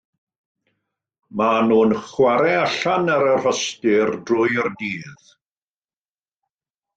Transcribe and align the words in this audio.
Maen 1.41 1.67
nhw'n 1.71 1.93
chwarae 2.07 2.55
allan 2.61 3.11
ar 3.17 3.27
y 3.35 3.35
rhostir 3.43 4.15
drwy'r 4.31 4.71
dydd. 4.81 5.31